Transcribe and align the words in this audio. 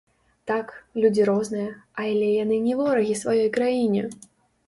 Так, 0.51 0.71
людзі 1.01 1.25
розныя, 1.29 1.67
але 2.05 2.29
яны 2.43 2.57
не 2.67 2.73
ворагі 2.79 3.13
сваёй 3.23 3.45
краіне! 3.59 4.01